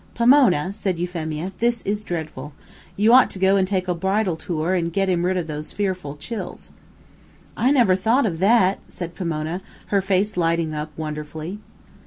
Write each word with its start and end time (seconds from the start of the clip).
"Pomona," 0.15 0.73
said 0.73 0.97
Euphemia, 0.97 1.51
"this 1.59 1.83
is 1.83 2.03
dreadful. 2.03 2.53
You 2.97 3.13
ought 3.13 3.29
to 3.29 3.37
go 3.37 3.55
and 3.55 3.67
take 3.67 3.87
a 3.87 3.93
bridal 3.93 4.35
tour 4.35 4.73
and 4.73 4.91
get 4.91 5.09
him 5.09 5.27
rid 5.27 5.37
of 5.37 5.45
those 5.45 5.71
fearful 5.73 6.17
chills." 6.17 6.71
"I 7.55 7.69
never 7.69 7.95
thought 7.95 8.25
of 8.25 8.39
that," 8.39 8.79
said 8.87 9.13
Pomona, 9.13 9.61
her 9.93 10.01
face 10.01 10.35
lighting 10.35 10.73
up 10.73 10.89
wonderfully. 10.97 11.59